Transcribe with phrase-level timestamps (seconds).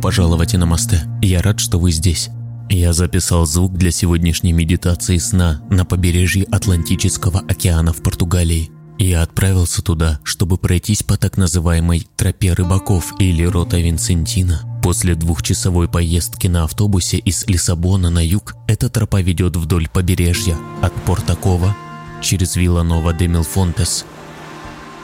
[0.00, 1.00] пожаловать на мосты.
[1.22, 2.30] Я рад, что вы здесь.
[2.68, 8.70] Я записал звук для сегодняшней медитации сна на побережье Атлантического океана в Португалии.
[8.98, 14.62] Я отправился туда, чтобы пройтись по так называемой «тропе рыбаков» или «рота Винсентина».
[14.82, 20.92] После двухчасовой поездки на автобусе из Лиссабона на юг эта тропа ведет вдоль побережья от
[21.04, 21.76] Портакова
[22.22, 24.04] через Виланова де Милфонтес,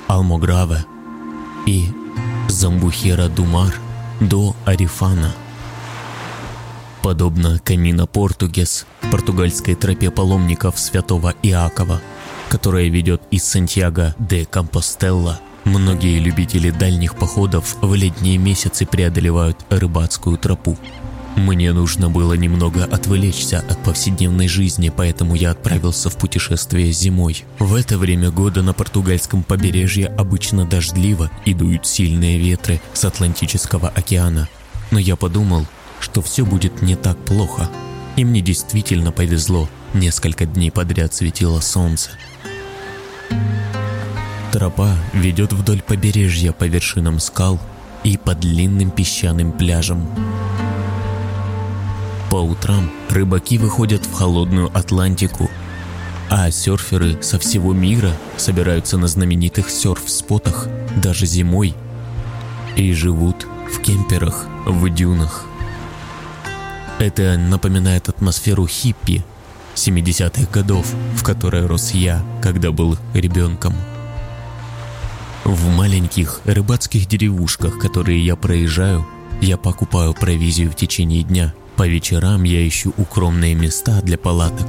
[0.09, 0.85] Алмограве
[1.67, 1.87] и
[2.49, 3.75] Замбухера Думар
[4.21, 5.35] до Арифана.
[7.03, 12.01] Подобно Камина Португес, португальской тропе паломников святого Иакова–
[12.49, 15.41] которая ведет из Сантьяго де Компостелла.
[15.65, 20.77] Многие любители дальних походов в летние месяцы преодолевают рыбацкую тропу.
[21.37, 27.45] Мне нужно было немного отвлечься от повседневной жизни, поэтому я отправился в путешествие зимой.
[27.59, 33.89] В это время года на португальском побережье обычно дождливо и дуют сильные ветры с Атлантического
[33.89, 34.49] океана.
[34.91, 35.67] Но я подумал,
[36.01, 37.69] что все будет не так плохо.
[38.17, 39.69] И мне действительно повезло.
[39.93, 42.11] Несколько дней подряд светило солнце.
[44.53, 47.61] Тропа ведет вдоль побережья по вершинам скал
[48.05, 50.09] и по длинным песчаным пляжам.
[52.31, 55.51] По утрам рыбаки выходят в холодную Атлантику,
[56.29, 61.75] а серферы со всего мира собираются на знаменитых серф-спотах даже зимой
[62.77, 65.45] и живут в кемперах в дюнах.
[66.99, 69.25] Это напоминает атмосферу хиппи
[69.75, 73.75] 70-х годов, в которой рос я, когда был ребенком.
[75.45, 79.07] В маленьких рыбацких деревушках, которые я проезжаю,
[79.41, 81.55] я покупаю провизию в течение дня.
[81.77, 84.67] По вечерам я ищу укромные места для палаток.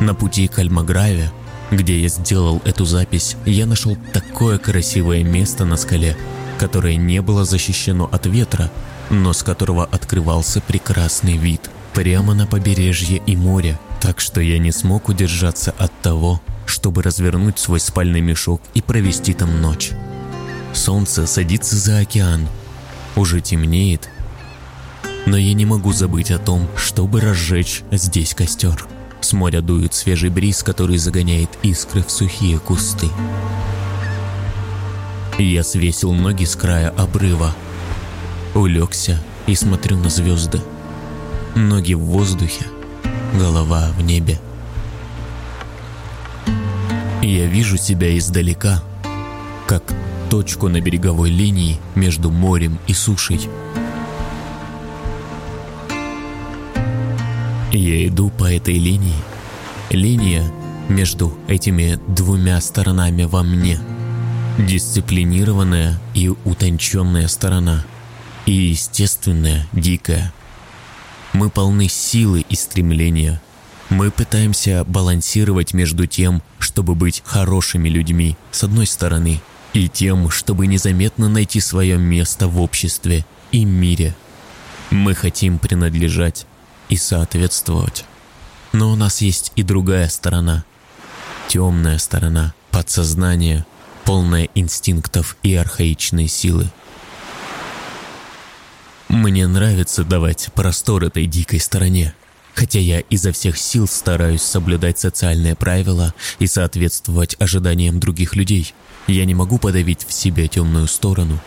[0.00, 1.30] На пути к Альмаграве,
[1.70, 6.16] где я сделал эту запись, я нашел такое красивое место на скале,
[6.58, 8.72] которое не было защищено от ветра,
[9.10, 14.72] но с которого открывался прекрасный вид прямо на побережье и море, так что я не
[14.72, 19.92] смог удержаться от того, чтобы развернуть свой спальный мешок и провести там ночь.
[20.74, 22.48] Солнце садится за океан,
[23.16, 24.08] уже темнеет,
[25.28, 28.86] но я не могу забыть о том, чтобы разжечь здесь костер.
[29.20, 33.08] С моря дует свежий бриз, который загоняет искры в сухие кусты.
[35.38, 37.54] Я свесил ноги с края обрыва,
[38.54, 40.62] улегся и смотрю на звезды.
[41.54, 42.64] Ноги в воздухе,
[43.34, 44.40] голова в небе.
[47.22, 48.82] Я вижу себя издалека,
[49.66, 49.82] как
[50.30, 53.46] точку на береговой линии между морем и сушей.
[57.72, 59.14] Я иду по этой линии.
[59.90, 60.44] Линия
[60.88, 63.78] между этими двумя сторонами во мне.
[64.58, 67.84] Дисциплинированная и утонченная сторона.
[68.46, 70.32] И естественная, дикая.
[71.32, 73.40] Мы полны силы и стремления–
[73.90, 79.40] мы пытаемся балансировать между тем, чтобы быть хорошими людьми, с одной стороны,
[79.72, 84.14] и тем, чтобы незаметно найти свое место в обществе и мире.
[84.90, 86.46] Мы хотим принадлежать
[86.88, 88.04] и соответствовать.
[88.72, 90.64] Но у нас есть и другая сторона.
[91.48, 93.64] Темная сторона, подсознание,
[94.04, 96.70] полное инстинктов и архаичной силы.
[99.08, 102.14] Мне нравится давать простор этой дикой стороне–
[102.58, 108.74] Хотя я изо всех сил стараюсь соблюдать социальные правила и соответствовать ожиданиям других людей,
[109.06, 111.38] я не могу подавить в себе темную сторону,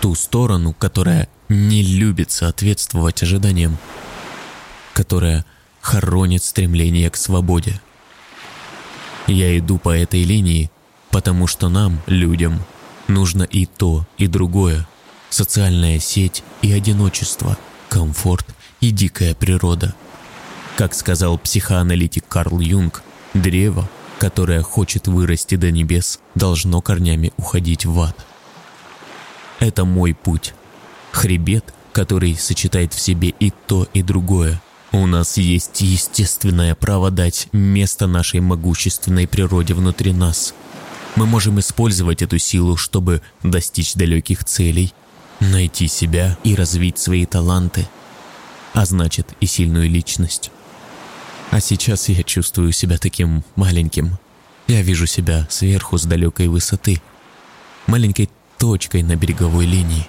[0.00, 3.78] ту сторону, которая не любит соответствовать ожиданиям,
[4.96, 5.44] которая
[5.80, 7.80] хоронит стремление к свободе.
[9.28, 10.70] Я иду по этой линии,
[11.10, 12.60] потому что нам, людям,
[13.06, 14.88] нужно и то, и другое.
[15.28, 17.56] Социальная сеть и одиночество,
[17.88, 18.46] комфорт
[18.80, 19.94] и дикая природа–
[20.76, 23.02] как сказал психоаналитик Карл Юнг,
[23.32, 23.88] древо,
[24.18, 28.14] которое хочет вырасти до небес, должно корнями уходить в ад.
[29.58, 30.52] Это мой путь.
[31.12, 34.60] Хребет, который сочетает в себе и то, и другое.
[34.96, 40.54] У нас есть естественное право дать место нашей могущественной природе внутри нас.
[41.16, 44.94] Мы можем использовать эту силу, чтобы достичь далеких целей,
[45.38, 47.86] найти себя и развить свои таланты,
[48.72, 50.50] а значит и сильную личность.
[51.50, 54.16] А сейчас я чувствую себя таким маленьким.
[54.66, 57.02] Я вижу себя сверху с далекой высоты,
[57.86, 60.08] маленькой точкой на береговой линии.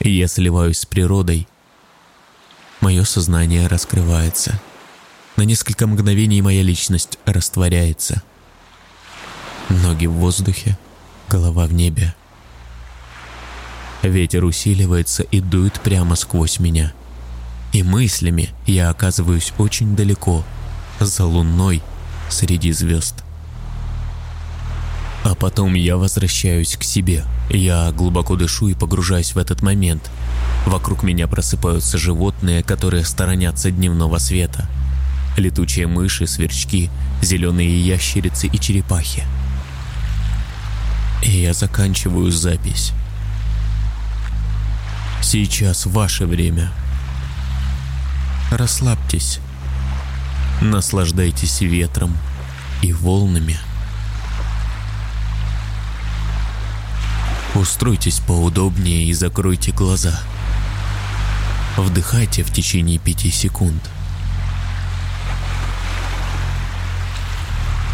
[0.00, 1.48] Я сливаюсь с природой.
[2.82, 4.60] Мое сознание раскрывается.
[5.36, 8.24] На несколько мгновений моя личность растворяется.
[9.68, 10.76] Ноги в воздухе,
[11.28, 12.12] голова в небе.
[14.02, 16.92] Ветер усиливается и дует прямо сквозь меня.
[17.72, 20.44] И мыслями я оказываюсь очень далеко,
[20.98, 21.82] за луной,
[22.30, 23.22] среди звезд.
[25.22, 27.24] А потом я возвращаюсь к себе.
[27.48, 30.10] Я глубоко дышу и погружаюсь в этот момент.
[30.66, 34.68] Вокруг меня просыпаются животные, которые сторонятся дневного света.
[35.36, 36.90] Летучие мыши, сверчки,
[37.20, 39.24] зеленые ящерицы и черепахи.
[41.22, 42.92] И я заканчиваю запись.
[45.22, 46.72] Сейчас ваше время.
[48.50, 49.40] Расслабьтесь.
[50.60, 52.16] Наслаждайтесь ветром
[52.82, 53.58] и волнами.
[57.54, 60.18] Устройтесь поудобнее и закройте глаза.
[61.76, 63.82] Вдыхайте в течение пяти секунд.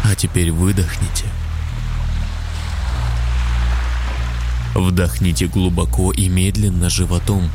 [0.05, 1.25] А теперь выдохните.
[4.75, 7.51] Вдохните глубоко и медленно животом.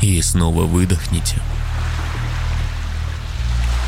[0.00, 1.36] И снова выдохните.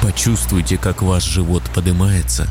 [0.02, 2.48] Почувствуйте, как ваш живот поднимается.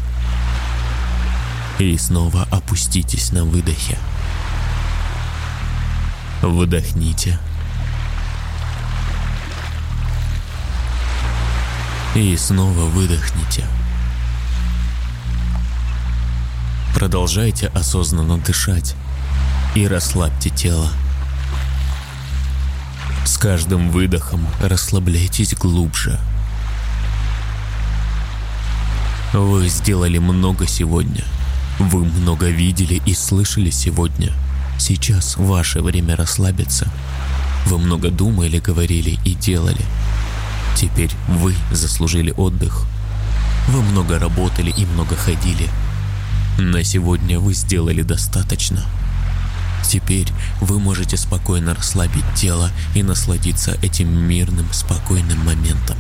[1.78, 3.98] И снова опуститесь на выдохе.
[6.42, 7.38] Вдохните.
[12.16, 13.66] И снова выдохните.
[16.94, 18.96] Продолжайте осознанно дышать
[19.76, 20.90] и расслабьте тело.
[23.26, 26.18] С каждым выдохом расслабляйтесь глубже.
[29.34, 31.26] Вы сделали много сегодня.
[31.80, 34.32] Вы много видели и слышали сегодня.
[34.80, 36.88] Сейчас ваше время расслабиться.
[37.66, 39.82] Вы много думали, говорили и делали.
[40.76, 42.86] Теперь вы заслужили отдых.
[43.68, 45.70] Вы много работали и много ходили.
[46.58, 48.86] На сегодня вы сделали достаточно.
[49.84, 50.28] Теперь
[50.62, 55.98] вы можете спокойно расслабить тело и насладиться этим мирным, спокойным моментом.